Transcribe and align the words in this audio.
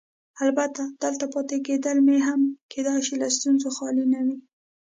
البته 0.45 0.81
دلته 1.03 1.25
پاتې 1.33 1.57
کېدل 1.67 1.97
مې 2.07 2.17
هم 2.27 2.41
کیدای 2.71 2.99
شي 3.05 3.13
له 3.21 3.27
ستونزو 3.35 3.67
خالي 3.77 4.05
نه 4.13 4.19
وي. 4.25 4.37